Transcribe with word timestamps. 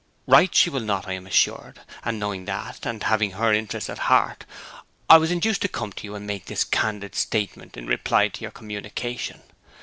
Write 0.25 0.55
she 0.55 0.71
will 0.71 0.79
not, 0.79 1.07
I 1.07 1.13
am 1.13 1.27
assured; 1.27 1.79
and 2.03 2.17
knowing 2.19 2.45
that, 2.45 2.87
and 2.87 3.03
having 3.03 3.33
her 3.33 3.53
interest 3.53 3.87
at 3.87 3.99
heart, 4.09 4.45
I 5.07 5.17
was 5.19 5.29
induced 5.29 5.61
to 5.61 5.67
come 5.67 5.91
to 5.93 6.03
you 6.03 6.15
and 6.15 6.25
make 6.25 6.45
this 6.47 6.63
candid 6.63 7.13
statement 7.13 7.77
in 7.77 7.85
reply 7.85 8.29
to 8.29 8.41
your 8.41 8.49
communication. 8.49 9.43